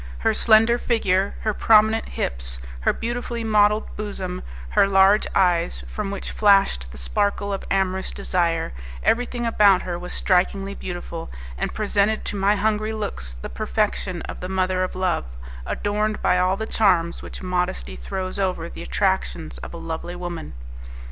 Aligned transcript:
Her 0.17 0.33
slender 0.33 0.79
figure, 0.79 1.35
her 1.41 1.53
prominent 1.53 2.09
hips, 2.09 2.57
her 2.79 2.91
beautifully 2.91 3.43
modelled 3.43 3.95
bosom, 3.95 4.41
her 4.69 4.89
large 4.89 5.27
eyes, 5.35 5.83
from 5.87 6.09
which 6.09 6.31
flashed 6.31 6.91
the 6.91 6.97
sparkle 6.97 7.53
of 7.53 7.65
amorous 7.69 8.11
desire, 8.11 8.73
everything 9.03 9.45
about 9.45 9.83
her 9.83 9.99
was 9.99 10.11
strikingly 10.11 10.73
beautiful, 10.73 11.29
and 11.55 11.75
presented 11.75 12.25
to 12.25 12.35
my 12.35 12.55
hungry 12.55 12.93
looks 12.93 13.35
the 13.43 13.47
perfection 13.49 14.23
of 14.23 14.39
the 14.39 14.49
mother 14.49 14.81
of 14.83 14.95
love, 14.95 15.25
adorned 15.67 16.19
by 16.23 16.39
all 16.39 16.57
the 16.57 16.65
charms 16.65 17.21
which 17.21 17.43
modesty 17.43 17.95
throws 17.95 18.39
over 18.39 18.69
the 18.69 18.81
attractions 18.81 19.59
of 19.59 19.71
a 19.71 19.77
lovely 19.77 20.15
woman. 20.15 20.53